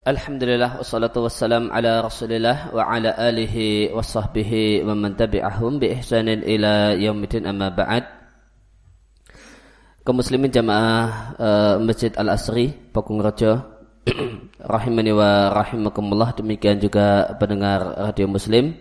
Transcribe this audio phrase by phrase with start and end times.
[0.00, 6.40] Alhamdulillah wassalatu wassalam ala rasulillah wa ala alihi wa sahbihi wa man tabi'ahum bi ihsanin
[6.40, 8.08] ila yaumidin amma ba'd.
[10.00, 13.60] Kaum muslimin jamaah uh, Masjid Al-Asri Pakung Raja
[14.72, 18.72] rahimani wa rahimakumullah demikian juga pendengar radio muslim.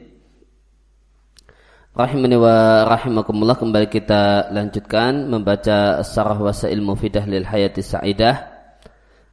[2.00, 8.59] Rahimani wa rahimakumullah kembali kita lanjutkan membaca sarah wasail mufidah lil hayati sa'idah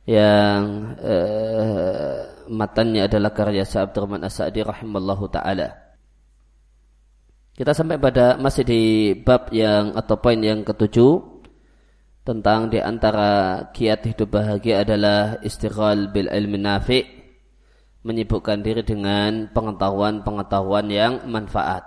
[0.06, 5.74] yang uh, matanya adalah karya Syekh Abdurrahman As-Sa'di rahimallahu taala.
[7.58, 8.82] Kita sampai pada masih di
[9.18, 11.42] bab yang atau poin yang ketujuh
[12.22, 17.00] tentang di antara kiat hidup bahagia adalah istighal bil ilmi nafi
[18.06, 21.82] menyibukkan diri dengan pengetahuan-pengetahuan yang manfaat.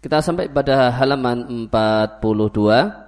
[0.00, 3.03] Kita sampai pada halaman 42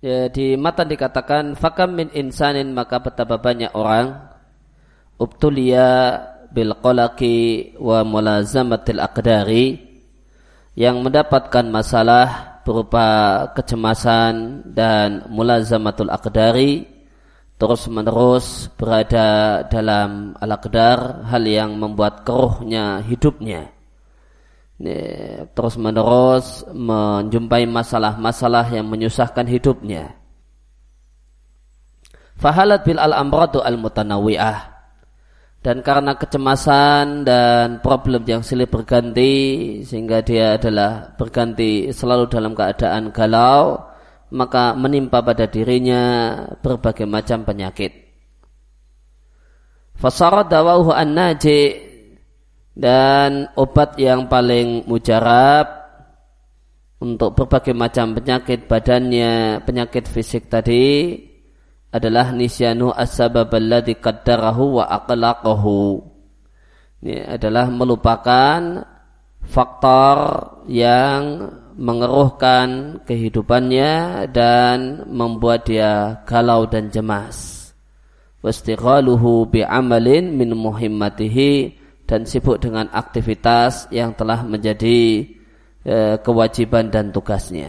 [0.00, 4.16] ya, di mata dikatakan fakam min insanin maka betapa banyak orang
[5.16, 6.20] ubtulia
[6.52, 9.66] bil qalaqi wa mulazamatil aqdari
[10.76, 13.06] yang mendapatkan masalah berupa
[13.54, 16.84] kecemasan dan mulazamatul aqdari
[17.56, 23.75] terus menerus berada dalam al-aqdar hal yang membuat keruhnya hidupnya
[25.56, 30.12] terus menerus menjumpai masalah-masalah yang menyusahkan hidupnya.
[32.36, 34.76] Fahalat bil al amratu al mutanawi'ah
[35.64, 43.10] dan karena kecemasan dan problem yang silih berganti sehingga dia adalah berganti selalu dalam keadaan
[43.10, 43.80] galau
[44.30, 46.02] maka menimpa pada dirinya
[46.60, 48.04] berbagai macam penyakit.
[49.96, 51.85] Fasarat dawahu an naji
[52.76, 55.64] dan obat yang paling mujarab
[57.00, 61.16] untuk berbagai macam penyakit badannya, penyakit fisik tadi
[61.88, 66.04] adalah nisyanu as-sabab alladhi qaddarahu wa aqlaqahu.
[67.00, 68.60] Ini adalah melupakan
[69.40, 70.16] faktor
[70.68, 77.72] yang mengeruhkan kehidupannya dan membuat dia galau dan cemas.
[78.40, 85.26] Wastighaluhu bi'amalin min muhimmatihi dan sibuk dengan aktivitas yang telah menjadi
[85.82, 87.68] e, kewajiban dan tugasnya.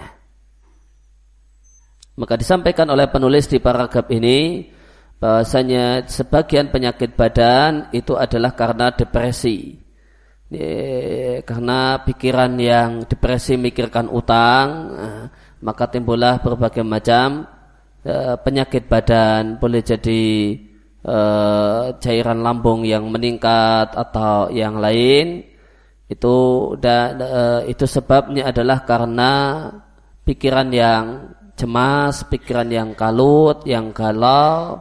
[2.17, 4.69] Maka disampaikan oleh penulis di paragraf ini
[5.17, 9.77] bahwasanya sebagian penyakit badan itu adalah karena depresi.
[10.47, 10.65] E,
[11.41, 15.23] karena pikiran yang depresi mikirkan utang, eh,
[15.59, 17.43] maka timbullah berbagai macam
[18.05, 20.23] e, penyakit badan, boleh jadi
[21.07, 25.41] uh, cairan lambung yang meningkat atau yang lain
[26.07, 26.37] itu
[26.79, 29.31] dan uh, itu sebabnya adalah karena
[30.23, 31.03] pikiran yang
[31.57, 34.77] cemas, pikiran yang kalut, yang galau,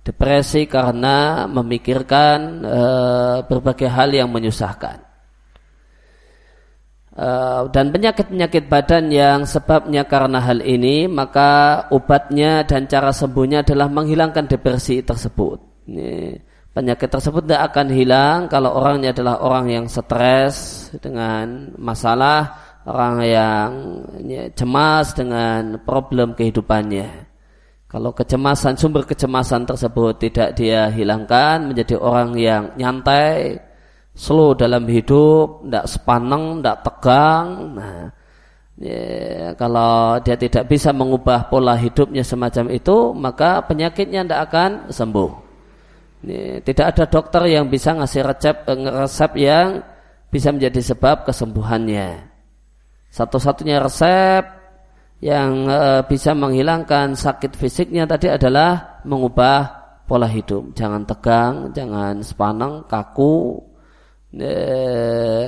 [0.00, 5.03] depresi karena memikirkan uh, berbagai hal yang menyusahkan.
[7.14, 13.86] Uh, dan penyakit-penyakit badan yang sebabnya karena hal ini maka obatnya dan cara sembuhnya adalah
[13.86, 15.62] menghilangkan depresi tersebut.
[16.74, 22.50] Penyakit tersebut tidak akan hilang kalau orangnya adalah orang yang stres dengan masalah,
[22.82, 23.70] orang yang
[24.58, 27.30] cemas dengan problem kehidupannya.
[27.86, 33.62] Kalau kecemasan sumber kecemasan tersebut tidak dia hilangkan menjadi orang yang nyantai,
[34.14, 37.46] slow dalam hidup, tidak sepaneng, tidak tegang.
[37.74, 38.00] Nah,
[38.78, 45.32] ya, kalau dia tidak bisa mengubah pola hidupnya semacam itu, maka penyakitnya tidak akan sembuh.
[46.24, 48.56] Ya, tidak ada dokter yang bisa ngasih resep,
[49.04, 49.82] resep yang
[50.30, 52.30] bisa menjadi sebab kesembuhannya.
[53.12, 54.42] Satu-satunya resep
[55.22, 60.74] yang e, bisa menghilangkan sakit fisiknya tadi adalah mengubah pola hidup.
[60.74, 63.62] Jangan tegang, jangan sepaneng, kaku,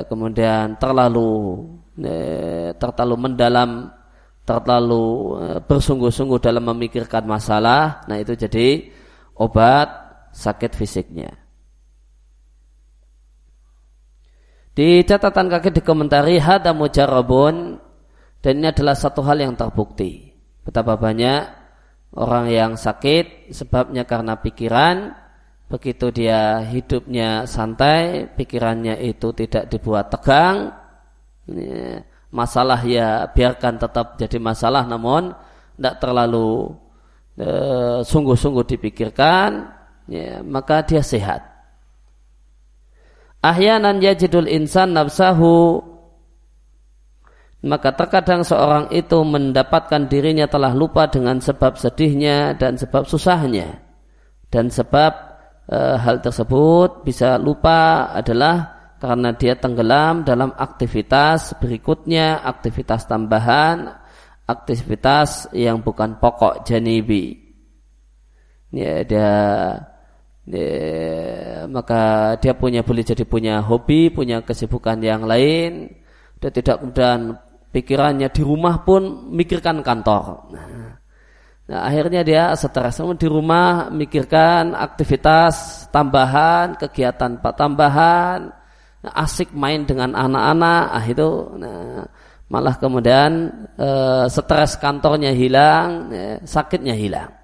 [0.07, 1.65] kemudian terlalu
[2.79, 3.91] terlalu mendalam
[4.47, 5.07] terlalu
[5.43, 8.87] eh, bersungguh-sungguh dalam memikirkan masalah nah itu jadi
[9.37, 10.07] obat
[10.37, 11.33] sakit fisiknya.
[14.77, 17.81] Di catatan kaki dikomentari hada mujarabun
[18.45, 20.37] dan ini adalah satu hal yang terbukti.
[20.61, 21.43] Betapa banyak
[22.13, 25.17] orang yang sakit sebabnya karena pikiran
[25.67, 30.71] Begitu dia hidupnya santai, pikirannya itu tidak dibuat tegang,
[32.31, 35.35] masalah ya biarkan tetap jadi masalah namun
[35.75, 36.71] tidak terlalu
[37.35, 39.51] eh, sungguh-sungguh e, dipikirkan,
[40.07, 41.43] ya, maka dia sehat.
[43.43, 45.83] Ahyanan yajidul insan nafsahu
[47.67, 53.83] maka terkadang seorang itu mendapatkan dirinya telah lupa dengan sebab sedihnya dan sebab susahnya
[54.55, 55.36] dan sebab
[55.67, 63.93] e, hal tersebut bisa lupa adalah karena dia tenggelam dalam aktivitas berikutnya aktivitas tambahan
[64.49, 67.37] aktivitas yang bukan pokok janibi
[68.73, 69.35] ya dia
[70.47, 75.91] Ya, maka dia punya boleh jadi punya hobi, punya kesibukan yang lain.
[76.39, 77.35] Dia tidak kemudian
[77.75, 80.47] pikirannya di rumah pun mikirkan kantor.
[80.55, 81.03] Nah,
[81.67, 83.03] nah akhirnya dia stres.
[83.03, 88.55] Di rumah mikirkan aktivitas tambahan, kegiatan tambahan,
[89.03, 90.83] nah, asik main dengan anak-anak.
[90.95, 91.29] Ah itu,
[91.59, 92.07] nah,
[92.47, 97.35] malah kemudian eh, stres kantornya hilang, ya, sakitnya hilang.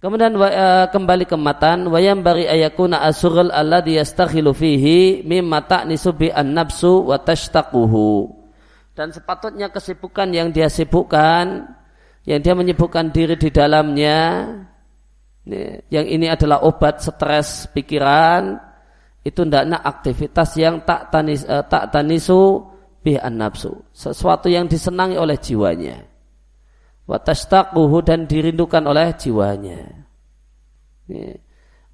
[0.00, 6.32] Kemudian uh, kembali ke matan wayam bari ayakuna asurul alladhi yastakhilu fihi mimma ta'nisu bi
[6.32, 8.39] an-nafsu wa tashtaquhu.
[9.00, 11.72] Dan sepatutnya kesibukan yang dia sibukkan
[12.28, 14.44] yang dia menyibukkan diri di dalamnya
[15.88, 18.60] yang ini adalah obat stres pikiran
[19.24, 22.60] itu hendaknya aktivitas yang tak tanis, uh, tak tanisu
[23.00, 26.04] bi an-nafsu, sesuatu yang disenangi oleh jiwanya
[27.08, 29.80] watashtaquhu dan dirindukan oleh jiwanya.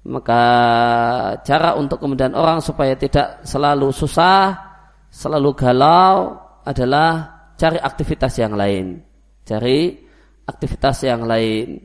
[0.03, 0.43] Maka
[1.47, 4.59] cara untuk kemudian orang supaya tidak selalu susah,
[5.07, 8.99] selalu galau adalah cari aktivitas yang lain.
[9.47, 9.95] Cari
[10.43, 11.79] aktivitas yang lain.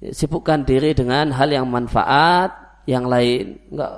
[0.00, 3.60] Sibukkan diri dengan hal yang manfaat yang lain.
[3.68, 3.92] Enggak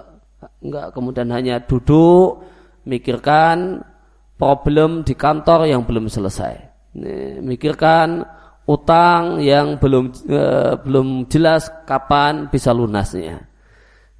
[0.61, 2.43] enggak kemudian hanya duduk
[2.89, 3.85] mikirkan
[4.41, 6.57] problem di kantor yang belum selesai.
[7.45, 8.25] Mikirkan
[8.71, 10.43] utang yang belum e,
[10.81, 13.50] belum jelas kapan bisa lunasnya.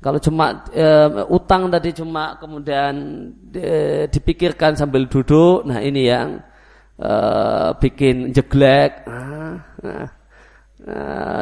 [0.01, 0.87] Kalau cuma e,
[1.29, 2.95] utang tadi cuma kemudian
[3.53, 6.41] e, dipikirkan sambil duduk, nah ini yang
[6.97, 7.13] e,
[7.77, 10.09] bikin jeglek nah, nah,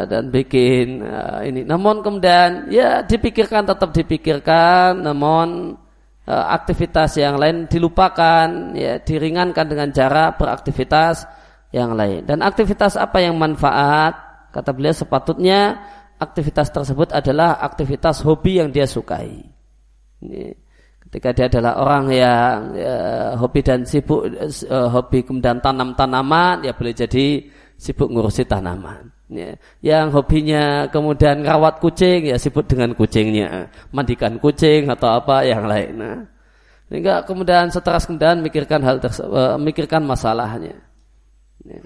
[0.06, 1.62] dan bikin uh, ini.
[1.62, 5.78] Namun kemudian ya dipikirkan tetap dipikirkan, namun
[6.26, 11.26] uh, aktivitas yang lain dilupakan, ya diringankan dengan cara beraktivitas
[11.70, 12.26] yang lain.
[12.26, 14.26] Dan aktivitas apa yang manfaat?
[14.48, 15.76] Kata beliau sepatutnya
[16.18, 19.38] aktivitas tersebut adalah aktivitas hobi yang dia sukai.
[21.08, 22.96] Ketika dia adalah orang yang ya,
[23.40, 27.48] hobi dan sibuk uh, hobi kemudian tanam tanaman, ya boleh jadi
[27.78, 29.08] sibuk ngurusi tanaman.
[29.28, 35.64] Ya, yang hobinya kemudian rawat kucing, ya sibuk dengan kucingnya, mandikan kucing atau apa yang
[35.68, 35.92] lain.
[36.00, 36.18] Nah,
[37.24, 40.76] kemudian stres kemudian mikirkan hal tersebut, uh, mikirkan masalahnya.
[41.64, 41.80] Ya.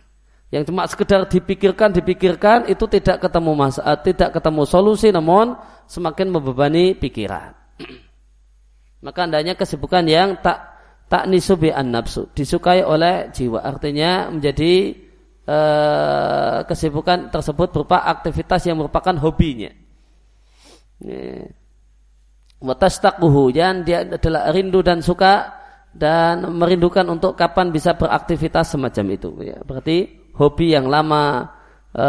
[0.52, 5.56] Yang cuma sekedar dipikirkan, dipikirkan itu tidak ketemu masalah, tidak ketemu solusi, namun
[5.88, 7.56] semakin membebani pikiran.
[9.04, 10.76] Maka andanya kesibukan yang tak
[11.08, 13.64] tak nisubi an nafsu, disukai oleh jiwa.
[13.64, 14.92] Artinya menjadi
[15.48, 19.72] eh, kesibukan tersebut berupa aktivitas yang merupakan hobinya.
[22.62, 25.58] Watastaquhu, dan dia adalah rindu dan suka
[25.92, 29.30] dan merindukan untuk kapan bisa beraktivitas semacam itu.
[29.42, 31.48] Ya, berarti hobi yang lama
[31.92, 32.08] e,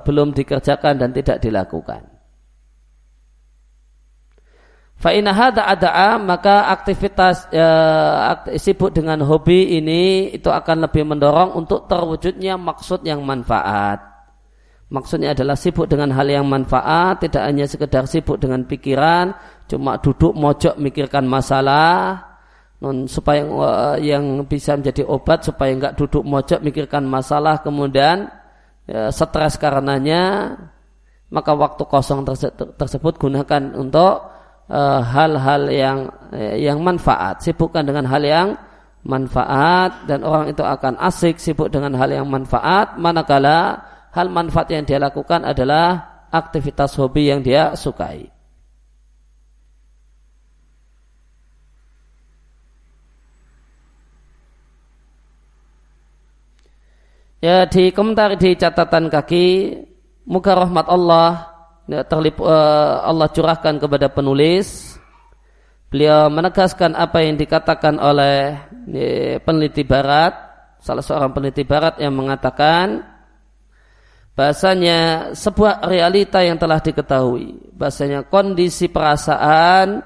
[0.00, 2.08] belum dikerjakan dan tidak dilakukan.
[5.02, 7.66] Fa'inah ada ada'a maka aktivitas e,
[8.54, 14.12] sibuk dengan hobi ini itu akan lebih mendorong untuk terwujudnya maksud yang manfaat.
[14.92, 19.32] Maksudnya adalah sibuk dengan hal yang manfaat, tidak hanya sekedar sibuk dengan pikiran,
[19.64, 22.31] cuma duduk mojok mikirkan masalah,
[22.82, 28.26] non supaya uh, yang bisa menjadi obat supaya nggak duduk mojok mikirkan masalah kemudian
[28.90, 30.50] ya, stres karenanya
[31.32, 34.28] maka waktu kosong terse tersebut gunakan untuk
[34.68, 35.98] eh, hal-hal uh, yang
[36.28, 37.40] uh, yang manfaat.
[37.40, 38.48] Sibukkan dengan hal yang
[39.02, 43.00] manfaat dan orang itu akan asik sibuk dengan hal yang manfaat.
[43.00, 43.80] Manakala
[44.12, 48.28] hal manfaat yang dia lakukan adalah aktivitas hobi yang dia sukai
[57.42, 59.74] Ya di komentar di catatan kaki
[60.30, 61.50] muka rahmat Allah
[61.90, 64.94] ya, terlip, uh, Allah curahkan kepada penulis.
[65.90, 70.38] Beliau menegaskan apa yang dikatakan oleh ya, peneliti barat,
[70.78, 73.10] salah seorang peneliti barat yang mengatakan
[74.38, 79.98] bahasanya sebuah realita yang telah diketahui, bahasanya kondisi perasaan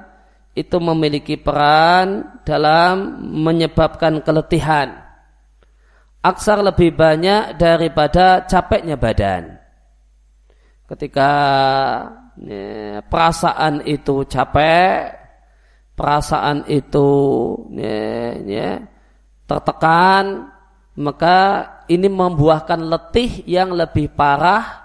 [0.57, 5.06] itu memiliki peran dalam menyebabkan keletihan
[6.27, 9.63] aksar lebih banyak daripada capeknya badan.
[10.87, 11.31] Ketika
[12.39, 15.15] ya, perasaan itu capek,
[15.95, 17.11] perasaan itu
[17.75, 17.99] ya,
[18.43, 18.71] ya,
[19.47, 20.51] tertekan,
[20.99, 21.39] maka
[21.87, 24.83] ini membuahkan letih yang lebih parah,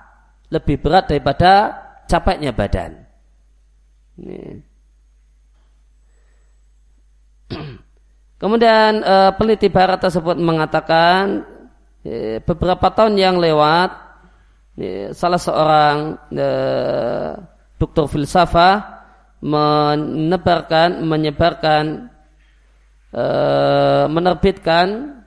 [0.54, 1.54] lebih berat daripada
[2.06, 3.02] capeknya badan.
[4.22, 4.62] Ini.
[8.42, 11.46] Kemudian e, peneliti barat tersebut mengatakan
[12.02, 13.94] e, beberapa tahun yang lewat
[14.82, 16.50] e, salah seorang e,
[17.78, 19.06] dokter filsafah
[19.46, 22.10] menebarkan menyebarkan
[23.14, 23.26] e,
[24.10, 25.22] menerbitkan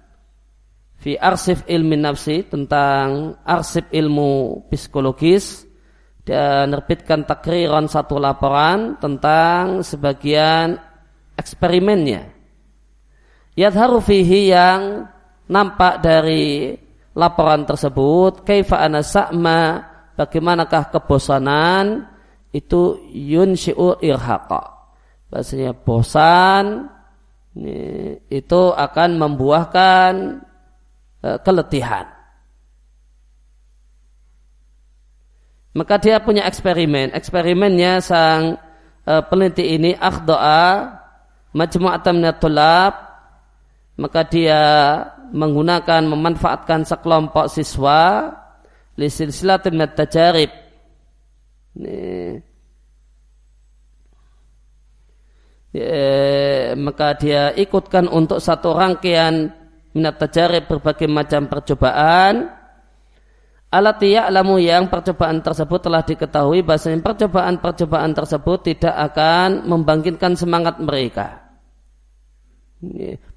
[0.98, 5.62] fi arsif ilmi nafsi tentang arsip ilmu psikologis
[6.26, 10.82] dan menerbitkan takriran satu laporan tentang sebagian
[11.38, 12.33] eksperimennya
[13.54, 15.10] yadharu fihi yang
[15.50, 16.74] nampak dari
[17.14, 22.06] laporan tersebut kaifa ana sa'ma bagaimanakah kebosanan
[22.54, 24.62] itu yunshi'u irhaqa.
[25.30, 26.86] Bahasanya bosan
[28.30, 30.12] itu akan membuahkan
[31.18, 32.06] e, keletihan.
[35.74, 37.10] Maka dia punya eksperimen.
[37.10, 38.58] Eksperimennya sang
[39.02, 40.94] e, peneliti ini akhdoa
[41.50, 42.38] majmu'atan minat
[43.94, 44.60] maka dia
[45.30, 48.30] menggunakan memanfaatkan sekelompok siswa
[48.98, 50.50] lisil silatin tajarib.
[55.74, 59.50] Ya, maka dia ikutkan untuk satu rangkaian
[59.90, 62.50] minat tajarib berbagai macam percobaan.
[63.74, 71.43] Alat ya'lamu yang percobaan tersebut telah diketahui bahasanya percobaan-percobaan tersebut tidak akan membangkitkan semangat mereka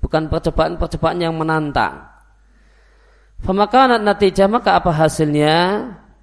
[0.02, 2.08] bukan percobaan-percobaan yang menantang.
[3.38, 5.58] Pemakanan natijah maka apa hasilnya?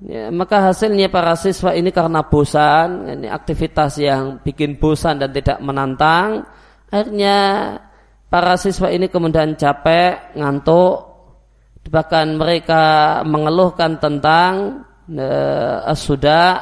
[0.04, 5.62] Ya, maka hasilnya para siswa ini karena bosan, ini aktivitas yang bikin bosan dan tidak
[5.64, 6.44] menantang,
[6.92, 7.38] akhirnya
[8.28, 11.08] para siswa ini kemudian capek, ngantuk,
[11.88, 16.60] bahkan mereka mengeluhkan tentang uh, sudah,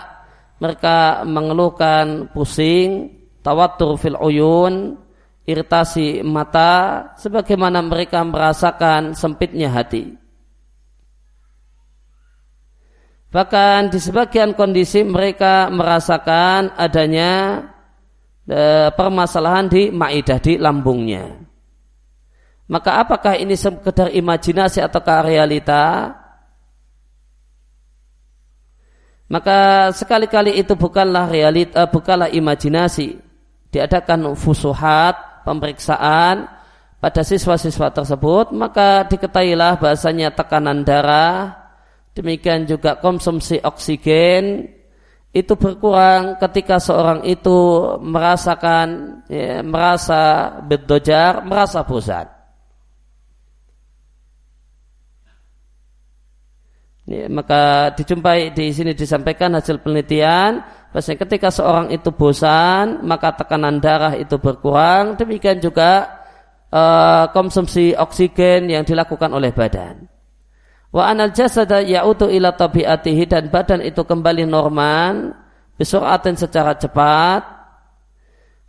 [0.62, 3.10] mereka mengeluhkan pusing,
[3.42, 5.01] tawatur fil uyun,
[5.42, 10.14] iritasi mata sebagaimana mereka merasakan sempitnya hati.
[13.32, 17.64] Bahkan di sebagian kondisi mereka merasakan adanya
[18.44, 21.40] e, permasalahan di maidah di lambungnya.
[22.68, 26.12] Maka apakah ini sekedar imajinasi ataukah realita?
[29.32, 33.16] Maka sekali-kali itu bukanlah realita, bukanlah imajinasi.
[33.72, 36.48] Diadakan fusuhat, pemeriksaan
[37.02, 41.50] pada siswa-siswa tersebut, maka diketahuilah bahasanya tekanan darah,
[42.14, 44.70] demikian juga konsumsi oksigen
[45.32, 47.58] itu berkurang ketika seorang itu
[48.04, 52.28] merasakan ya, merasa bedojar, merasa bosan.
[57.02, 63.80] Ya, maka dijumpai di sini disampaikan hasil penelitian Bahasanya ketika seorang itu bosan, maka tekanan
[63.80, 65.16] darah itu berkurang.
[65.16, 66.20] Demikian juga
[66.68, 70.04] uh, konsumsi oksigen yang dilakukan oleh badan.
[70.92, 75.32] Wa anal jasada ya'utu ila tabi'atihi dan badan itu kembali normal
[75.80, 77.40] bisuratin secara cepat.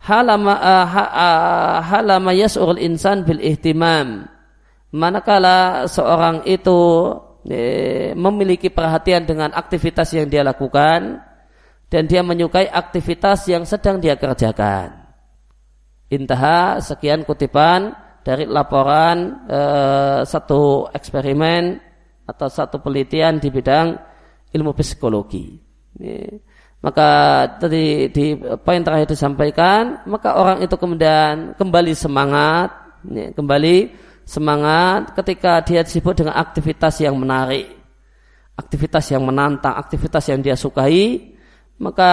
[0.04, 4.24] Halama ha, uh, halama yas'urul insan bil ihtimam.
[4.96, 6.80] Manakala seorang itu
[7.50, 11.18] eh, memiliki perhatian dengan aktivitas yang dia lakukan,
[11.94, 15.14] dan dia menyukai aktivitas yang sedang dia kerjakan.
[16.10, 17.94] Intaha sekian kutipan
[18.26, 21.78] dari laporan eh, satu eksperimen
[22.26, 23.94] atau satu penelitian di bidang
[24.50, 25.54] ilmu psikologi.
[26.02, 26.18] Ini.
[26.82, 27.08] Maka
[27.62, 32.74] tadi di poin terakhir disampaikan, maka orang itu kemudian kembali semangat,
[33.06, 33.76] ini, kembali
[34.26, 37.70] semangat ketika dia sibuk dengan aktivitas yang menarik,
[38.58, 41.33] aktivitas yang menantang, aktivitas yang dia sukai,
[41.78, 42.12] maka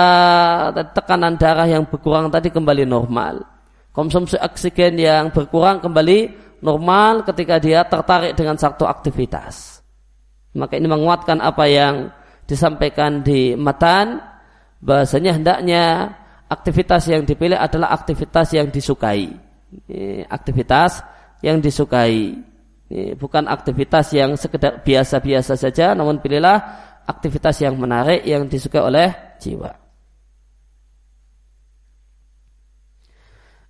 [0.95, 3.45] tekanan darah yang berkurang tadi kembali normal.
[3.91, 6.31] Konsumsi oksigen yang berkurang kembali
[6.63, 9.83] normal ketika dia tertarik dengan satu aktivitas.
[10.55, 12.11] Maka ini menguatkan apa yang
[12.47, 14.19] disampaikan di matan
[14.83, 16.15] bahasanya hendaknya
[16.51, 19.31] aktivitas yang dipilih adalah aktivitas yang disukai.
[20.27, 20.99] Aktivitas
[21.39, 22.35] yang disukai.
[22.91, 26.59] Bukan aktivitas yang sekedar biasa-biasa saja, namun pilihlah
[27.07, 29.81] aktivitas yang menarik yang disukai oleh jiwa.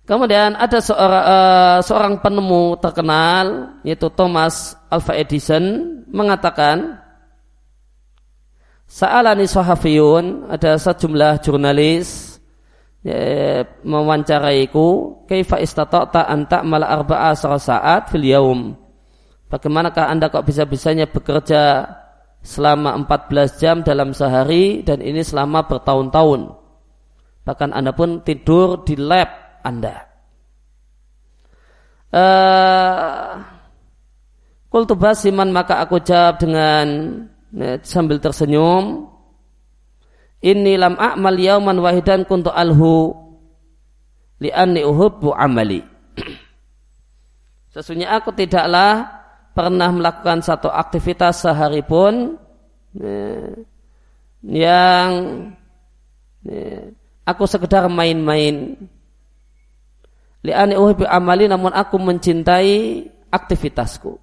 [0.02, 5.62] Kemudian ada seorang, uh, seorang penemu terkenal yaitu Thomas Alva Edison
[6.10, 7.00] mengatakan
[8.92, 12.36] Sa'alani sahafiyun ada sejumlah jurnalis
[13.00, 18.76] ya, mewawancaraiku kaifa istata'ta an ta'mala arba'a saat fil yaum
[19.48, 21.88] bagaimanakah anda kok bisa-bisanya bekerja
[22.42, 26.52] selama 14 jam dalam sehari dan ini selama bertahun-tahun
[27.46, 29.30] bahkan anda pun tidur di lab
[29.62, 30.10] anda
[32.10, 33.38] uh,
[34.72, 36.86] Kultu basiman maka aku jawab dengan
[37.52, 39.12] ya, sambil tersenyum
[40.42, 43.14] Inni lam a'mal yauman wahidan kuntu alhu
[44.42, 45.86] li'anni uhubbu amali.
[47.72, 49.21] Sesungguhnya aku tidaklah
[49.52, 52.40] pernah melakukan satu aktivitas sehari pun
[52.96, 53.52] ya,
[54.42, 55.08] yang
[56.44, 56.92] ya,
[57.28, 58.76] aku sekedar main-main.
[60.42, 64.18] Li'anni uhubbu amali namun aku mencintai aktivitasku.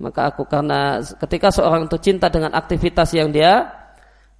[0.00, 3.68] Maka aku karena ketika seorang itu cinta dengan aktivitas yang dia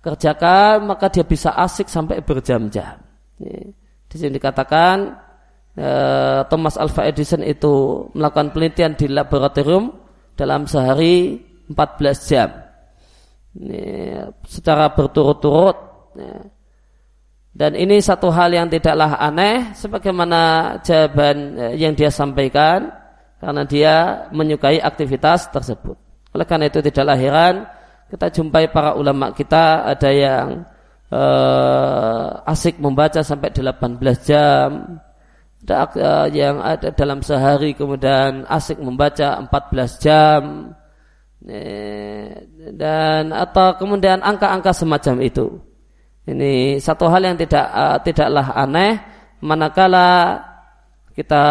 [0.01, 2.99] kerjakan maka dia bisa asik sampai berjam-jam.
[4.11, 5.30] Di sini dikatakan
[5.77, 9.93] eh, Thomas Alva Edison itu melakukan penelitian di laboratorium
[10.35, 11.39] dalam sehari
[11.71, 12.51] 14 jam.
[14.47, 15.75] secara berturut-turut.
[17.51, 22.95] Dan ini satu hal yang tidaklah aneh sebagaimana jawaban eh, yang dia sampaikan
[23.43, 23.95] karena dia
[24.31, 25.99] menyukai aktivitas tersebut.
[26.31, 27.67] Oleh karena itu tidaklah heran
[28.11, 30.67] kita jumpai para ulama kita ada yang
[31.15, 34.99] uh, asik membaca sampai 18 jam
[35.69, 40.43] uh, yang ada dalam sehari kemudian asik membaca 14 jam.
[42.77, 45.47] Dan atau kemudian angka-angka semacam itu.
[46.29, 49.01] Ini satu hal yang tidak uh, tidaklah aneh.
[49.41, 50.37] Manakala
[51.17, 51.45] kita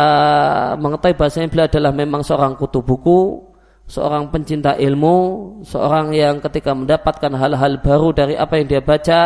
[0.77, 3.49] mengetahui bahasanya beliau adalah memang seorang kutu buku
[3.89, 5.17] seorang pencinta ilmu,
[5.65, 9.21] seorang yang ketika mendapatkan hal-hal baru dari apa yang dia baca,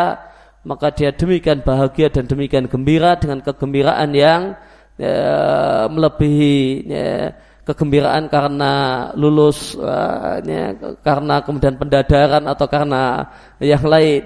[0.64, 4.56] maka dia demikian bahagia dan demikian gembira dengan kegembiraan yang
[5.00, 5.20] ya,
[5.90, 7.34] melebihi ya,
[7.64, 8.72] kegembiraan karena
[9.16, 9.78] lulus,
[10.44, 13.30] ya, karena kemudian pendadaran atau karena
[13.62, 14.24] yang lain.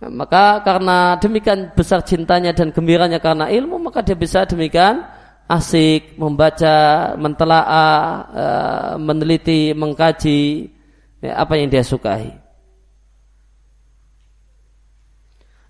[0.00, 5.04] Maka karena demikian besar cintanya dan gembiranya karena ilmu, maka dia bisa demikian
[5.50, 7.98] asik membaca, mentelaah,
[8.30, 10.70] uh, meneliti, mengkaji
[11.18, 12.30] ya, apa yang dia sukai.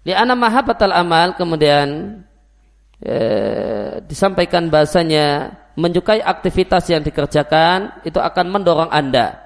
[0.05, 2.21] Di anak mahabbatal amal kemudian
[3.01, 9.41] eh, disampaikan bahasanya menyukai aktivitas yang dikerjakan itu akan mendorong anda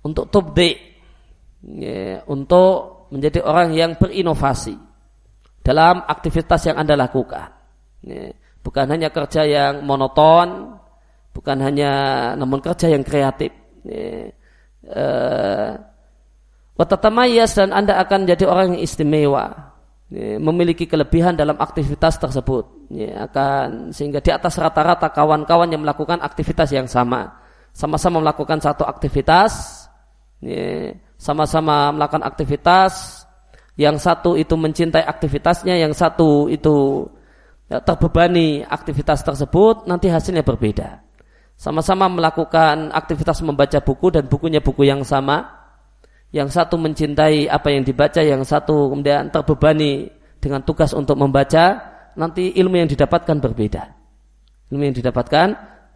[0.00, 0.76] untuk tubdi
[1.62, 4.74] ya, untuk menjadi orang yang berinovasi
[5.62, 7.52] dalam aktivitas yang anda lakukan.
[8.06, 8.32] Ya
[8.66, 10.74] bukan hanya kerja yang monoton,
[11.30, 11.92] bukan hanya
[12.34, 13.54] namun kerja yang kreatif.
[13.86, 14.34] Eh,
[16.76, 19.72] Watatamayas dan Anda akan menjadi orang yang istimewa,
[20.14, 26.86] memiliki kelebihan dalam aktivitas tersebut, akan sehingga di atas rata-rata kawan-kawan yang melakukan aktivitas yang
[26.86, 27.42] sama,
[27.74, 29.84] sama-sama melakukan satu aktivitas,
[31.18, 33.24] sama-sama melakukan aktivitas,
[33.76, 37.04] yang satu itu mencintai aktivitasnya, yang satu itu
[37.68, 41.02] ya, terbebani aktivitas tersebut nanti hasilnya berbeda.
[41.56, 45.55] Sama-sama melakukan aktivitas membaca buku dan bukunya buku yang sama.
[46.36, 51.80] Yang satu mencintai apa yang dibaca, yang satu kemudian terbebani dengan tugas untuk membaca,
[52.12, 53.88] nanti ilmu yang didapatkan berbeda.
[54.68, 55.46] Ilmu yang didapatkan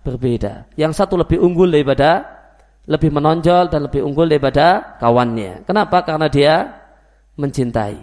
[0.00, 0.72] berbeda.
[0.80, 2.40] Yang satu lebih unggul daripada
[2.88, 5.68] lebih menonjol dan lebih unggul daripada kawannya.
[5.68, 6.08] Kenapa?
[6.08, 6.54] Karena dia
[7.36, 8.00] mencintai,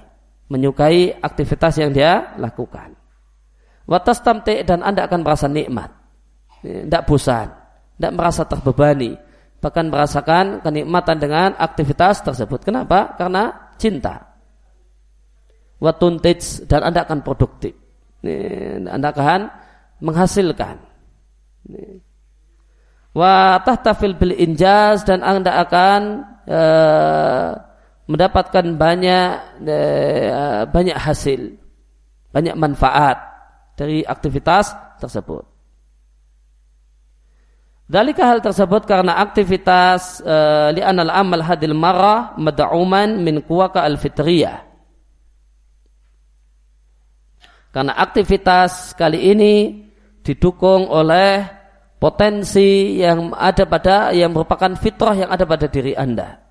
[0.48, 2.94] menyukai aktivitas yang dia lakukan.
[3.90, 5.90] Watas tamte dan anda akan merasa nikmat.
[6.62, 7.50] Tidak bosan.
[7.98, 9.27] Tidak merasa terbebani.
[9.58, 12.62] Bahkan merasakan kenikmatan dengan aktivitas tersebut.
[12.62, 13.18] Kenapa?
[13.18, 14.38] Karena cinta.
[15.78, 17.74] Watuntij dan anda akan produktif.
[18.86, 19.40] Anda akan
[20.02, 20.78] menghasilkan.
[23.18, 26.02] Wa tahtafil bil injaz dan anda akan
[26.46, 27.50] uh,
[28.06, 29.30] mendapatkan banyak
[29.66, 31.58] uh, banyak hasil,
[32.30, 33.18] banyak manfaat
[33.74, 35.57] dari aktivitas tersebut.
[37.88, 44.68] Dalika hal tersebut karena aktivitas uh, li'anal amal hadil marah mad'uman min kuwaka al-fitriyah.
[47.72, 49.56] Karena aktivitas kali ini
[50.20, 51.48] didukung oleh
[51.96, 56.44] potensi yang ada pada yang merupakan fitrah yang ada pada diri Anda.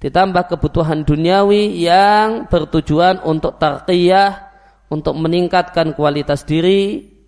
[0.00, 4.48] Ditambah kebutuhan duniawi yang bertujuan untuk tarqiyah
[4.88, 7.19] untuk meningkatkan kualitas diri eh,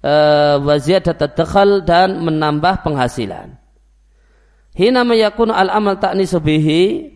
[0.00, 3.60] waziyadat dakhal dan menambah penghasilan.
[4.72, 7.12] Hina mayakun al amal takni bihi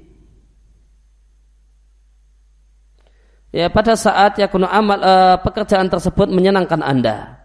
[3.54, 7.40] ya pada saat yakunu amal uh, pekerjaan tersebut menyenangkan Anda.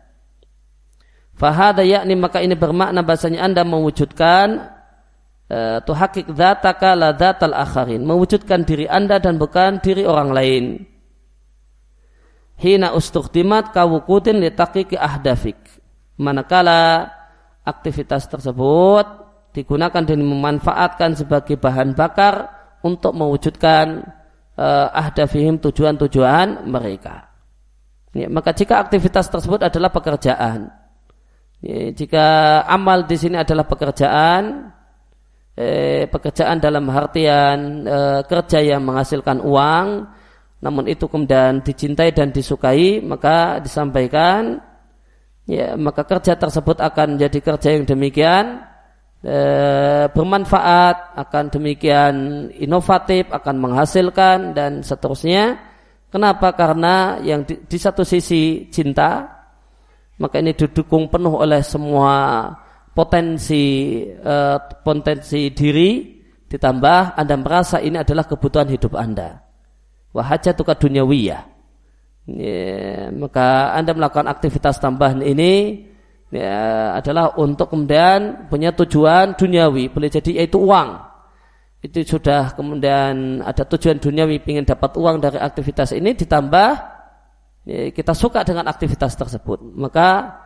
[1.40, 4.76] Fahada yakni maka ini bermakna bahasanya Anda mewujudkan
[5.48, 10.64] uh, tuhakik dzataka la dzatal akharin, mewujudkan diri Anda dan bukan diri orang lain.
[12.60, 15.56] Hina ustukhtimat kawukutin litakiki ahdafik.
[16.20, 17.08] Manakala
[17.64, 19.08] aktivitas tersebut
[19.56, 22.52] digunakan dan memanfaatkan sebagai bahan bakar
[22.84, 24.04] untuk mewujudkan
[24.60, 27.32] uh, ahdafihim tujuan-tujuan mereka.
[28.12, 30.68] Ya, maka jika aktivitas tersebut adalah pekerjaan,
[31.62, 32.26] ya, jika
[32.66, 34.74] amal di sini adalah pekerjaan,
[35.54, 40.10] eh, pekerjaan dalam artian eh, kerja yang menghasilkan uang,
[40.60, 44.60] namun itu kemudian dicintai dan disukai, maka disampaikan,
[45.48, 48.68] ya maka kerja tersebut akan menjadi kerja yang demikian
[49.24, 49.40] e,
[50.12, 52.16] bermanfaat, akan demikian
[52.60, 55.64] inovatif, akan menghasilkan dan seterusnya.
[56.12, 56.52] Kenapa?
[56.52, 59.32] Karena yang di, di satu sisi cinta,
[60.20, 62.52] maka ini didukung penuh oleh semua
[62.92, 64.36] potensi e,
[64.84, 66.20] potensi diri,
[66.52, 69.49] ditambah Anda merasa ini adalah kebutuhan hidup Anda.
[70.10, 71.42] Wahajatuka dunyawiyah.
[72.30, 75.86] Ya, maka Anda melakukan aktivitas tambahan ini
[76.30, 79.90] ya, adalah untuk kemudian punya tujuan duniawi.
[79.90, 81.10] Boleh jadi yaitu uang.
[81.80, 86.70] Itu sudah kemudian ada tujuan duniawi ingin dapat uang dari aktivitas ini ditambah
[87.66, 89.58] ya, kita suka dengan aktivitas tersebut.
[89.78, 90.38] Maka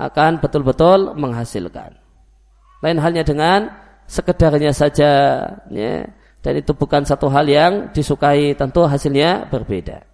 [0.00, 1.94] akan betul-betul menghasilkan.
[2.80, 3.68] Lain halnya dengan
[4.08, 5.10] sekedarnya saja
[5.68, 5.92] ya,
[6.40, 10.10] dan itu bukan satu hal yang disukai tentu hasilnya berbeda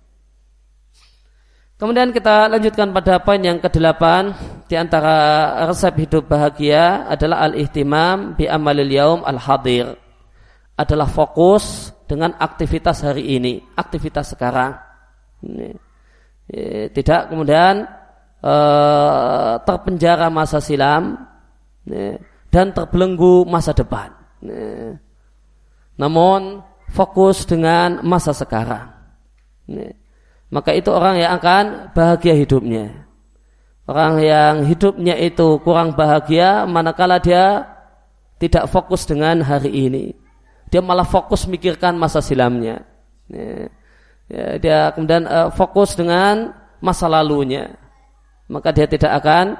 [1.76, 4.32] Kemudian kita lanjutkan pada poin yang kedelapan
[4.64, 5.16] di antara
[5.68, 9.92] resep hidup bahagia adalah al-ihtimam bi amalil yaum al-hadir.
[10.72, 14.72] Adalah fokus dengan aktivitas hari ini, aktivitas sekarang.
[15.44, 15.68] Ini.
[16.96, 17.84] Tidak kemudian
[18.40, 21.12] eh, terpenjara masa silam
[22.48, 24.16] dan terbelenggu masa depan.
[25.96, 26.60] Namun
[26.92, 28.96] fokus dengan masa sekarang
[30.46, 33.06] maka itu orang yang akan bahagia hidupnya.
[33.86, 37.66] Orang yang hidupnya itu kurang bahagia manakala dia
[38.42, 40.04] tidak fokus dengan hari ini.
[40.70, 42.82] Dia malah fokus mikirkan masa silamnya.
[44.26, 46.50] Ya, dia kemudian uh, fokus dengan
[46.82, 47.78] masa lalunya.
[48.50, 49.54] Maka dia tidak akan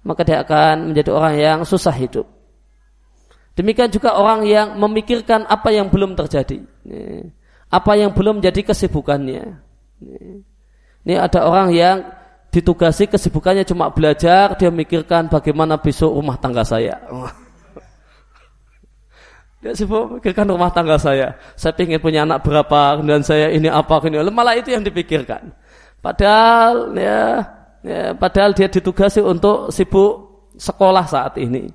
[0.00, 2.24] maka dia akan menjadi orang yang susah hidup.
[3.58, 6.62] Demikian juga orang yang memikirkan apa yang belum terjadi.
[7.70, 9.44] Apa yang belum jadi kesibukannya.
[11.04, 12.02] Ini ada orang yang
[12.50, 16.98] ditugasi kesibukannya cuma belajar, dia mikirkan bagaimana besok rumah tangga saya.
[19.60, 21.36] Dia sibuk mikirkan rumah tangga saya.
[21.52, 24.16] Saya ingin punya anak berapa, dan saya ini apa, ini.
[24.18, 25.52] Malah itu yang dipikirkan.
[26.00, 27.44] Padahal ya,
[27.84, 31.68] ya padahal dia ditugasi untuk sibuk sekolah saat ini.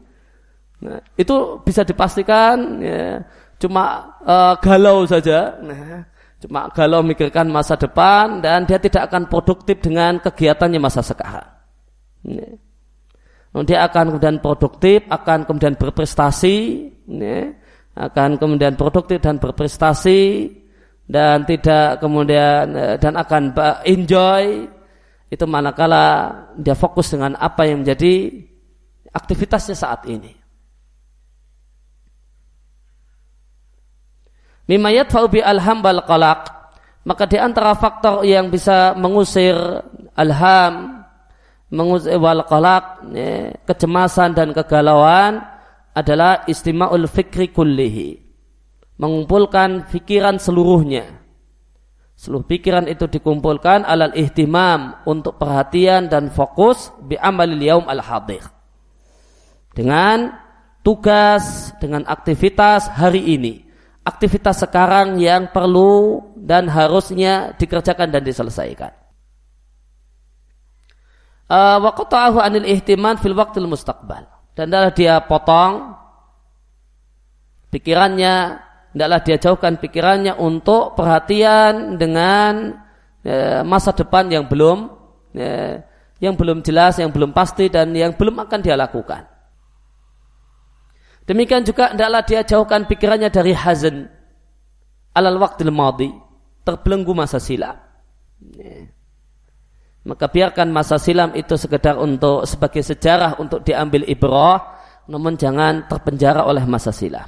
[0.84, 3.24] Nah, itu bisa dipastikan ya,
[3.62, 5.56] cuma uh, galau saja.
[5.64, 6.04] Nah,
[6.46, 11.50] Cuma galau mikirkan masa depan dan dia tidak akan produktif dengan kegiatannya masa sekarang.
[13.66, 16.58] Dia akan kemudian produktif, akan kemudian berprestasi,
[17.98, 20.52] akan kemudian produktif dan berprestasi
[21.10, 23.56] dan tidak kemudian eh, dan akan
[23.88, 24.70] enjoy
[25.30, 26.30] itu manakala
[26.62, 28.38] dia fokus dengan apa yang menjadi
[29.10, 30.45] aktivitasnya saat ini.
[34.66, 36.50] Mimayat faubi alham bal qalaq.
[37.06, 39.54] Maka di antara faktor yang bisa mengusir
[40.18, 41.06] alham,
[41.70, 45.46] mengusir wal qalaq, ya, kecemasan dan kegalauan
[45.94, 48.26] adalah istima'ul fikri kullihi.
[48.98, 51.22] Mengumpulkan pikiran seluruhnya.
[52.16, 58.42] Seluruh pikiran itu dikumpulkan alal ihtimam untuk perhatian dan fokus bi amalil yaum al hadir.
[59.76, 60.32] Dengan
[60.80, 63.65] tugas, dengan aktivitas hari ini
[64.06, 68.94] aktivitas sekarang yang perlu dan harusnya dikerjakan dan diselesaikan.
[71.46, 74.30] Uh, wa qata'ahu anil ihtiman fil waqtil mustaqbal.
[74.56, 75.94] Dan adalah dia potong
[77.74, 78.62] pikirannya,
[78.96, 82.72] hendaklah dia jauhkan pikirannya untuk perhatian dengan
[83.20, 84.90] ya, masa depan yang belum
[85.36, 85.84] ya,
[86.24, 89.35] yang belum jelas, yang belum pasti dan yang belum akan dia lakukan.
[91.26, 94.06] Demikian juga hendaklah dia jauhkan pikirannya dari hazan
[95.16, 96.12] alal waktu madi,
[96.62, 97.74] terbelenggu masa silam.
[98.54, 98.86] Ya.
[100.06, 104.78] Maka biarkan masa silam itu sekedar untuk sebagai sejarah untuk diambil ibrah,
[105.10, 107.26] namun jangan terpenjara oleh masa silam.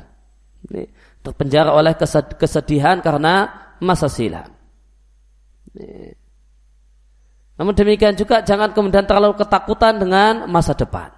[0.70, 0.86] Ya.
[1.26, 1.98] Terpenjara oleh
[2.38, 3.50] kesedihan karena
[3.82, 4.46] masa silam.
[7.58, 11.17] Namun demikian juga jangan kemudian terlalu ketakutan dengan masa depan.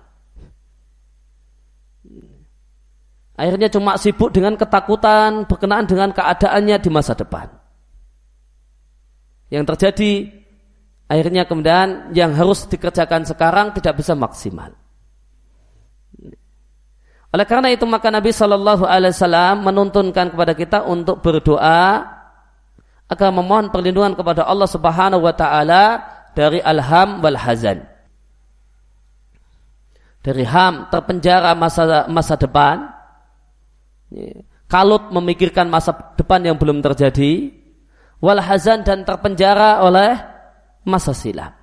[3.39, 7.47] Akhirnya cuma sibuk dengan ketakutan berkenaan dengan keadaannya di masa depan.
[9.47, 10.11] Yang terjadi
[11.07, 14.75] akhirnya kemudian yang harus dikerjakan sekarang tidak bisa maksimal.
[17.31, 22.03] Oleh karena itu maka Nabi Shallallahu Alaihi Wasallam menuntunkan kepada kita untuk berdoa
[23.07, 25.83] agar memohon perlindungan kepada Allah Subhanahu Wa Taala
[26.35, 27.87] dari alham wal hazan.
[30.19, 32.98] Dari ham terpenjara masa masa depan,
[34.69, 37.53] kalut memikirkan masa depan yang belum terjadi,
[38.21, 40.17] wal hazan dan terpenjara oleh
[40.85, 41.53] masa silam.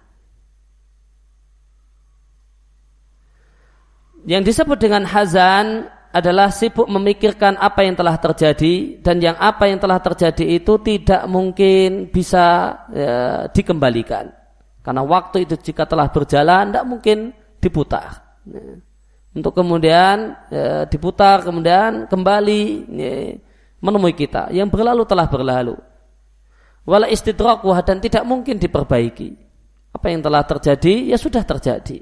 [4.26, 9.78] Yang disebut dengan hazan adalah sibuk memikirkan apa yang telah terjadi dan yang apa yang
[9.78, 14.32] telah terjadi itu tidak mungkin bisa ya, dikembalikan.
[14.82, 17.18] Karena waktu itu jika telah berjalan tidak mungkin
[17.60, 18.40] diputar.
[19.36, 23.36] Untuk kemudian ya, diputar, kemudian kembali ya,
[23.84, 24.48] menemui kita.
[24.48, 25.76] Yang berlalu telah berlalu.
[26.88, 29.36] Wala istidrakuh dan tidak mungkin diperbaiki.
[29.92, 32.00] Apa yang telah terjadi, ya sudah terjadi.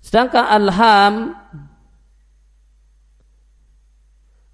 [0.00, 1.14] Sedangkan alham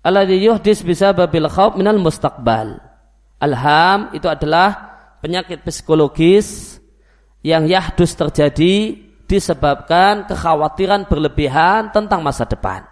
[0.03, 2.83] alladhi yuhdis bisa babil khawf minal mustaqbal.
[3.39, 6.79] Alham itu adalah penyakit psikologis
[7.47, 8.99] yang yahdus terjadi
[9.33, 12.85] disebabkan kekhawatiran berlebihan tentang masa depan.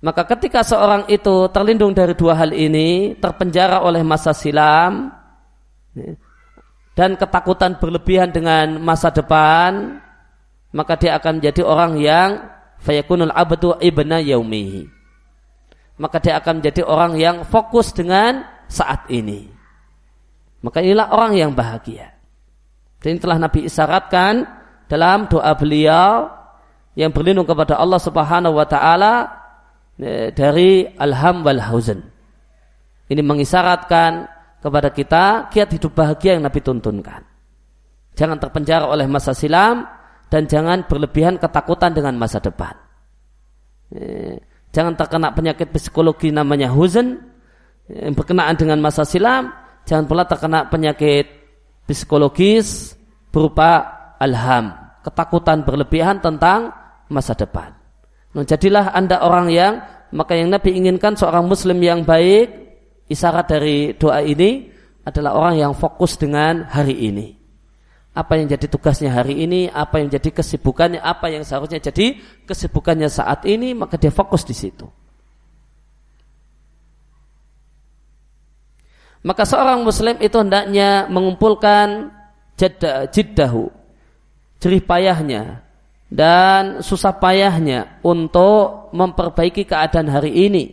[0.00, 5.12] Maka ketika seorang itu terlindung dari dua hal ini, terpenjara oleh masa silam,
[6.96, 10.00] dan ketakutan berlebihan dengan masa depan,
[10.72, 12.28] maka dia akan menjadi orang yang
[12.80, 15.00] fayakunul abadu ibna yaumihi
[16.00, 18.40] maka dia akan menjadi orang yang fokus dengan
[18.72, 19.59] saat ini.
[20.60, 22.12] Maka inilah orang yang bahagia.
[23.00, 24.44] Dan telah Nabi isyaratkan
[24.90, 26.28] dalam doa beliau
[26.98, 29.14] yang berlindung kepada Allah Subhanahu wa taala
[29.96, 32.04] e, dari alham wal huzn.
[33.08, 34.28] Ini mengisyaratkan
[34.60, 37.24] kepada kita kiat hidup bahagia yang Nabi tuntunkan.
[38.12, 39.88] Jangan terpenjara oleh masa silam
[40.28, 42.76] dan jangan berlebihan ketakutan dengan masa depan.
[43.88, 44.36] E,
[44.70, 47.18] Jangan terkena penyakit psikologi namanya huzn
[47.90, 49.50] yang berkenaan dengan masa silam.
[49.88, 51.26] Jangan pula terkena penyakit
[51.86, 52.94] psikologis
[53.30, 53.86] berupa
[54.20, 56.70] alham, ketakutan berlebihan tentang
[57.10, 57.74] masa depan.
[58.30, 59.72] Nah, jadilah anda orang yang
[60.10, 62.58] maka yang Nabi inginkan seorang Muslim yang baik.
[63.10, 64.70] Isyarat dari doa ini
[65.02, 67.40] adalah orang yang fokus dengan hari ini
[68.10, 73.06] apa yang jadi tugasnya hari ini, apa yang jadi kesibukannya, apa yang seharusnya jadi kesibukannya
[73.06, 74.86] saat ini, maka dia fokus di situ.
[79.20, 82.08] Maka seorang muslim itu hendaknya mengumpulkan
[83.12, 83.68] jiddahu,
[84.56, 85.60] jerih payahnya,
[86.08, 90.64] dan susah payahnya untuk memperbaiki keadaan hari ini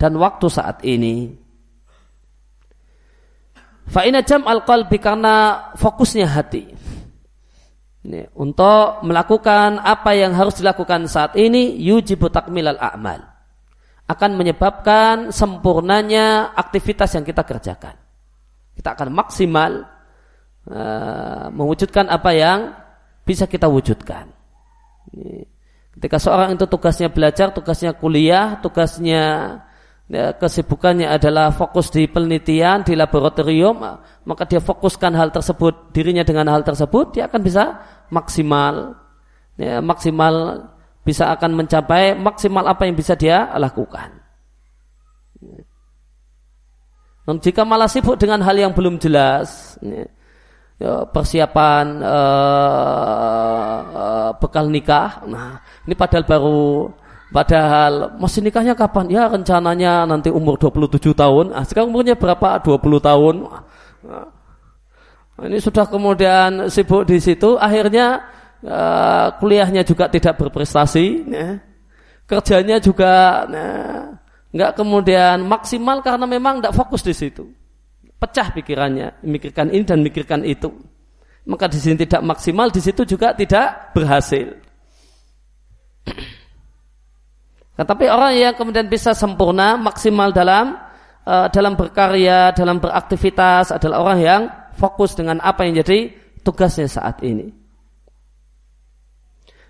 [0.00, 1.36] dan waktu saat ini.
[3.86, 6.64] Fa'ina jam al qalbi karena fokusnya hati.
[8.06, 13.35] Ini, untuk melakukan apa yang harus dilakukan saat ini yujibu takmilal a'mal
[14.06, 17.98] akan menyebabkan sempurnanya aktivitas yang kita kerjakan.
[18.78, 19.82] Kita akan maksimal
[20.70, 22.60] uh, mewujudkan apa yang
[23.26, 24.30] bisa kita wujudkan.
[25.96, 29.22] Ketika seorang itu tugasnya belajar, tugasnya kuliah, tugasnya
[30.10, 33.82] ya, kesibukannya adalah fokus di penelitian di laboratorium
[34.26, 37.64] maka dia fokuskan hal tersebut dirinya dengan hal tersebut dia akan bisa
[38.10, 38.94] maksimal
[39.58, 40.66] ya, maksimal
[41.06, 44.10] bisa akan mencapai maksimal apa yang bisa dia lakukan.
[47.26, 55.22] Dan jika malah sibuk dengan hal yang belum jelas, ya, persiapan uh, uh, bekal nikah,
[55.26, 56.90] nah ini padahal baru
[57.26, 59.10] Padahal masih nikahnya kapan?
[59.10, 61.50] Ya rencananya nanti umur 27 tahun.
[61.58, 62.62] Ah, sekarang umurnya berapa?
[62.62, 63.34] 20 tahun.
[64.06, 64.26] Nah,
[65.50, 67.58] ini sudah kemudian sibuk di situ.
[67.58, 68.22] Akhirnya
[68.64, 71.06] uh, kuliahnya juga tidak berprestasi.
[71.28, 71.60] Ya.
[72.26, 74.18] Kerjanya juga nah,
[74.50, 77.46] nggak kemudian maksimal karena memang tidak fokus di situ.
[78.16, 80.72] Pecah pikirannya, mikirkan ini dan mikirkan itu.
[81.46, 84.56] Maka di sini tidak maksimal, di situ juga tidak berhasil.
[87.76, 90.80] Tetapi orang yang kemudian bisa sempurna, maksimal dalam
[91.28, 94.42] uh, dalam berkarya, dalam beraktivitas adalah orang yang
[94.80, 97.65] fokus dengan apa yang jadi tugasnya saat ini.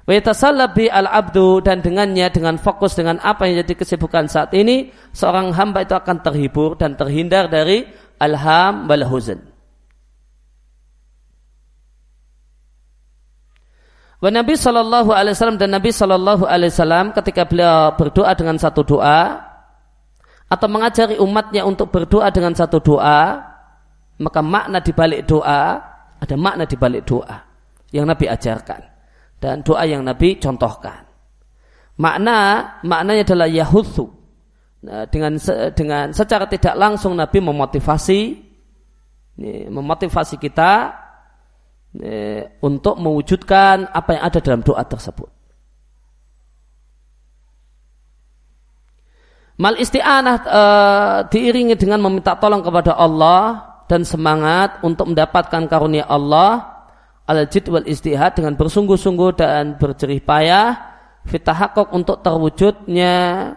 [0.06, 5.82] Waitasalabi al-abdu dan dengannya dengan fokus dengan apa yang jadi kesibukan saat ini seorang hamba
[5.82, 7.82] itu akan terhibur dan terhindar dari
[8.22, 9.42] alham wal huzn.
[14.22, 18.86] Wa Nabi Shallallahu Alaihi Wasallam dan Nabi Shallallahu Alaihi Wasallam ketika beliau berdoa dengan satu
[18.86, 19.42] doa
[20.46, 23.42] atau mengajari umatnya untuk berdoa dengan satu doa,
[24.22, 25.82] maka makna di balik doa
[26.22, 27.42] ada makna di balik doa
[27.90, 28.95] yang Nabi ajarkan
[29.40, 31.04] dan doa yang Nabi contohkan.
[31.96, 32.38] Makna
[32.84, 34.12] maknanya adalah yahutsu.
[34.86, 35.40] Nah, dengan
[35.72, 38.20] dengan secara tidak langsung Nabi memotivasi
[39.72, 40.92] memotivasi kita
[42.60, 45.36] untuk mewujudkan apa yang ada dalam doa tersebut.
[49.56, 50.62] Mal isti'anah e,
[51.32, 56.75] diiringi dengan meminta tolong kepada Allah dan semangat untuk mendapatkan karunia Allah
[57.26, 60.94] al jid wal istihad dengan bersungguh-sungguh dan berjerih payah.
[61.26, 63.50] Fitahakok untuk terwujudnya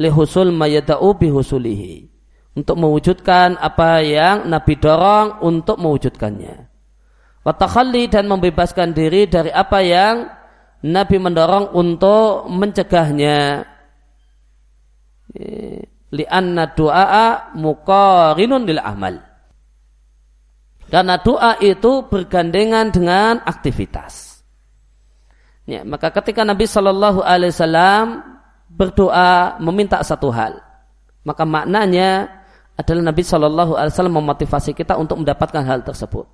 [0.00, 2.08] lihusul mayada'u bihusulihi
[2.56, 6.66] untuk mewujudkan apa yang Nabi dorong untuk mewujudkannya.
[7.44, 10.32] Watakhalli dan membebaskan diri dari apa yang
[10.80, 13.68] Nabi mendorong untuk mencegahnya.
[16.10, 19.29] Li'anna du'a muqarinun lil amal
[20.90, 24.42] karena doa itu bergandengan dengan aktivitas.
[25.70, 28.26] Ya, maka ketika Nabi Shallallahu Alaihi Wasallam
[28.66, 30.58] berdoa meminta satu hal,
[31.22, 32.42] maka maknanya
[32.74, 36.26] adalah Nabi Shallallahu Alaihi Wasallam memotivasi kita untuk mendapatkan hal tersebut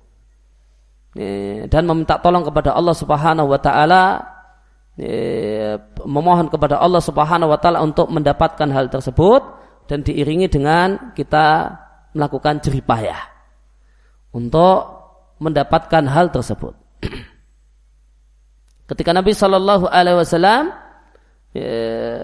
[1.13, 4.03] ya, dan meminta tolong kepada Allah Subhanahu Wa Taala
[4.97, 9.45] ya, memohon kepada Allah Subhanahu Wa Taala untuk mendapatkan hal tersebut
[9.85, 11.77] dan diiringi dengan kita
[12.17, 13.36] melakukan jeripayah
[14.33, 14.97] untuk
[15.37, 16.73] mendapatkan hal tersebut.
[18.89, 20.71] Ketika Nabi Shallallahu Alaihi Wasallam
[21.53, 22.23] ya,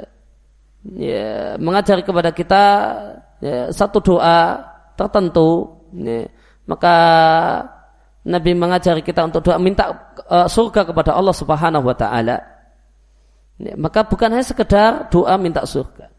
[0.95, 1.27] ya,
[1.59, 2.63] mengajari kepada kita
[3.43, 4.63] ya, satu doa
[4.95, 6.25] tertentu, ya,
[6.65, 6.95] maka
[8.23, 12.37] Nabi mengajari kita untuk doa minta uh, surga kepada Allah Subhanahu Wa Taala.
[13.59, 16.09] Ya, maka bukan hanya sekedar doa minta surga,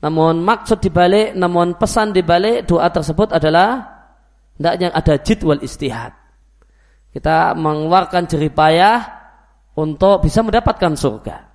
[0.00, 3.99] namun maksud dibalik, namun pesan dibalik doa tersebut adalah
[4.60, 6.12] hendaknya ada jidwal istihad.
[7.16, 9.08] Kita mengeluarkan jerih payah
[9.72, 11.48] untuk bisa mendapatkan surga.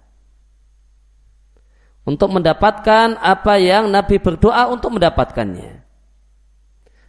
[2.10, 5.86] Untuk mendapatkan apa yang Nabi berdoa untuk mendapatkannya.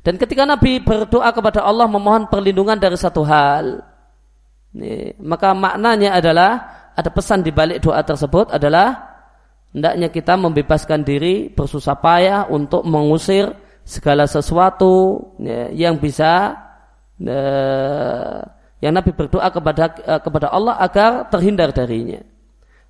[0.04, 3.80] Dan ketika Nabi berdoa kepada Allah memohon perlindungan dari satu hal,
[4.76, 6.50] ini, maka maknanya adalah
[6.92, 9.16] ada pesan di balik doa tersebut adalah
[9.72, 16.58] hendaknya kita membebaskan diri bersusah payah untuk mengusir segala sesuatu ya, yang bisa
[17.22, 18.42] uh,
[18.82, 22.18] yang Nabi berdoa kepada uh, kepada Allah agar terhindar darinya.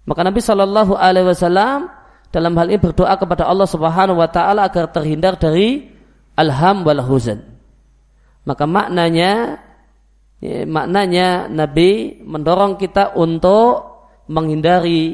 [0.08, 1.92] Maka Nabi Shallallahu Alaihi Wasallam
[2.32, 5.84] dalam hal ini berdoa kepada Allah Subhanahu Wa Taala agar terhindar dari
[6.32, 7.44] alham wal huzan.
[8.48, 9.60] Maka maknanya
[10.40, 13.84] ya, maknanya Nabi mendorong kita untuk
[14.32, 15.12] menghindari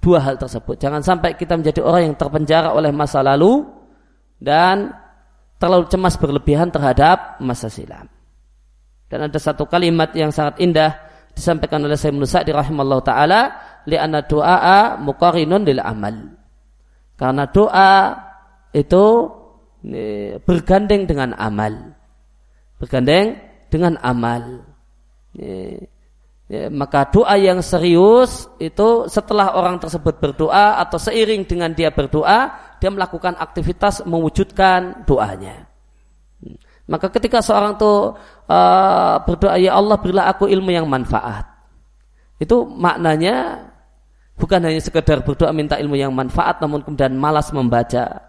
[0.00, 0.80] dua hal tersebut.
[0.80, 3.83] Jangan sampai kita menjadi orang yang terpenjara oleh masa lalu
[4.40, 4.92] dan
[5.58, 8.10] terlalu cemas berlebihan terhadap masa silam.
[9.08, 10.96] Dan ada satu kalimat yang sangat indah
[11.34, 13.54] disampaikan oleh Sayyid Musa di rahimallahu taala
[13.86, 16.34] li'anna du'a muqarinun lil amal.
[17.14, 17.90] Karena doa
[18.74, 19.04] itu
[20.42, 21.94] bergandeng dengan amal.
[22.80, 23.38] Bergandeng
[23.70, 24.66] dengan amal.
[26.54, 32.54] Ya, maka doa yang serius itu setelah orang tersebut berdoa atau seiring dengan dia berdoa,
[32.78, 35.66] dia melakukan aktivitas mewujudkan doanya.
[36.86, 38.14] Maka ketika seorang itu
[38.46, 41.42] uh, berdoa, ya Allah berilah aku ilmu yang manfaat.
[42.38, 43.66] Itu maknanya
[44.38, 48.20] bukan hanya sekedar berdoa minta ilmu yang manfaat, namun kemudian malas membaca.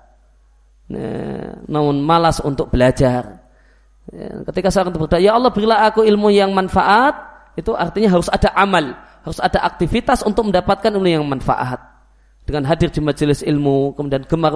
[0.88, 3.44] Nah, namun malas untuk belajar.
[4.10, 8.28] Ya, ketika seorang itu berdoa, ya Allah berilah aku ilmu yang manfaat, itu artinya harus
[8.28, 11.82] ada amal, harus ada aktivitas untuk mendapatkan ilmu yang manfaat.
[12.46, 14.54] Dengan hadir di majelis ilmu, kemudian gemar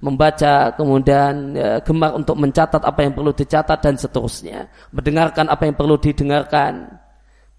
[0.00, 5.76] membaca, kemudian ya, gemar untuk mencatat apa yang perlu dicatat dan seterusnya, mendengarkan apa yang
[5.76, 6.96] perlu didengarkan.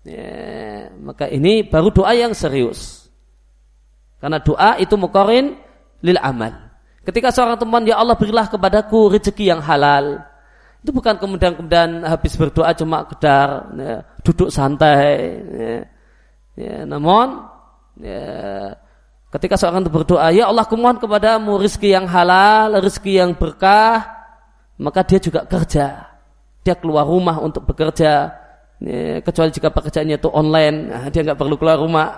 [0.01, 3.05] Ya, maka ini baru doa yang serius.
[4.17, 5.53] Karena doa itu mukorin
[6.01, 6.57] lil amal.
[7.05, 10.25] Ketika seorang teman, ya Allah berilah kepadaku rezeki yang halal.
[10.81, 15.37] Itu bukan kemudian kemudian habis berdoa cuma kedar ya, duduk santai.
[15.53, 15.75] Ya,
[16.57, 17.45] ya, namun
[18.01, 18.25] ya,
[19.37, 24.09] ketika seorang itu berdoa, ya Allah kumohon kepadamu rizki yang halal, rizki yang berkah,
[24.81, 26.09] maka dia juga kerja.
[26.61, 28.41] Dia keluar rumah untuk bekerja,
[28.81, 32.17] Ya, kecuali jika pekerjaannya itu online, nah, dia nggak perlu keluar rumah.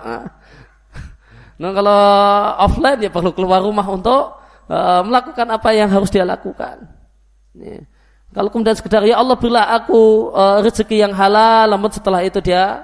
[1.59, 2.01] Nah, kalau
[2.65, 4.41] offline dia perlu keluar rumah untuk
[4.71, 6.87] uh, melakukan apa yang harus dia lakukan.
[7.53, 7.83] Ya.
[8.33, 12.81] Kalau kemudian sekedar ya Allah berilah aku uh, rezeki yang halal, namun setelah itu dia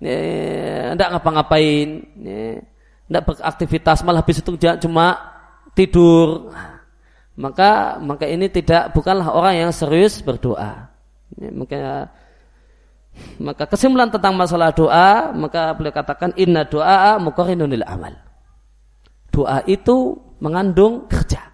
[0.00, 5.18] tidak ya, ngapa-ngapain, tidak ya, beraktivitas, malah habis itu dia cuma
[5.76, 6.48] tidur.
[7.38, 10.88] Maka maka ini tidak bukanlah orang yang serius berdoa.
[11.36, 12.10] Ya, maka
[13.36, 18.16] maka kesimpulan tentang masalah doa, maka beliau katakan inna doa muqarrinun amal.
[19.28, 21.44] Doa itu mengandung kerja.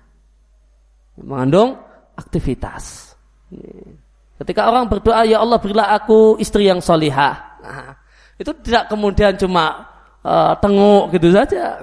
[1.18, 1.80] Mengandung
[2.14, 3.13] aktivitas.
[4.34, 7.54] Ketika orang berdoa, ya Allah berilah aku istri yang solihah.
[7.62, 7.94] Nah,
[8.34, 9.94] itu tidak kemudian cuma
[10.26, 11.78] uh, tenguk gitu saja.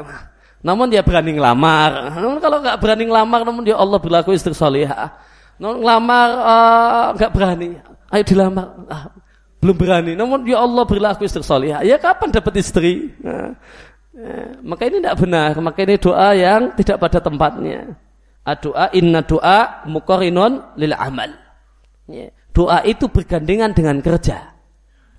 [0.62, 2.12] Namun dia berani ngelamar.
[2.12, 5.16] Namun kalau nggak berani ngelamar, namun dia Allah berilah aku istri solihah.
[5.58, 7.70] Namun ngelamar uh, nggak berani.
[8.12, 8.68] Ayo dilamar.
[8.92, 9.10] Ah,
[9.64, 10.12] belum berani.
[10.14, 11.82] Namun ya Allah berilah aku istri solihah.
[11.88, 13.16] Ya kapan dapat istri?
[13.24, 13.56] Nah,
[14.12, 15.54] ya, maka ini tidak benar.
[15.64, 17.96] Maka ini doa yang tidak pada tempatnya.
[18.60, 21.32] Doa inna doa mukorinun lil amal.
[22.10, 22.34] Ya.
[22.52, 24.52] Doa itu bergandengan dengan kerja.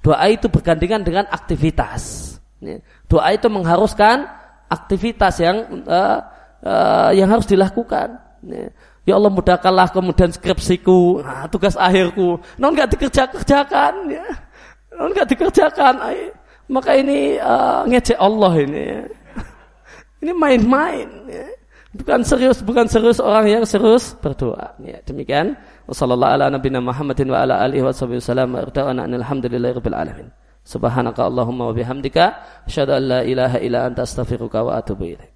[0.03, 2.35] Doa itu bergandengan dengan aktivitas.
[2.59, 2.83] Ya.
[3.07, 4.26] Doa itu mengharuskan
[4.66, 6.18] aktivitas yang uh,
[6.64, 8.18] uh, yang harus dilakukan.
[8.43, 8.66] Ya.
[9.07, 12.41] ya Allah mudahkanlah kemudian skripsiku, nah, tugas akhirku.
[12.59, 14.26] Non nggak dikerjakan, ya.
[14.99, 15.95] Non nggak dikerjakan.
[16.03, 16.35] Ay,
[16.66, 18.83] maka ini uh, ngecek Allah ini.
[18.83, 19.03] Ya.
[20.22, 21.09] Ini main-main.
[21.26, 21.47] Ya.
[21.93, 24.72] Bukan serius, bukan serius orang yang serius berdoa.
[24.80, 25.59] Ya, demikian.
[25.87, 28.57] Wassallallahu ala nabiyina Muhammadin wa ala alihi wa sahbihi wasallam.
[28.59, 30.28] Alhamdulillahi rabbil alamin.
[30.66, 35.30] Subhanaka Allahumma wa bihamdika asyhadu an la ilaha illa anta astaghfiruka wa atubu ilaik.